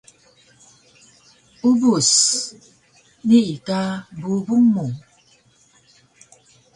[1.69, 2.11] Ubus:
[3.27, 3.81] Nii ka
[4.19, 4.87] bubung mu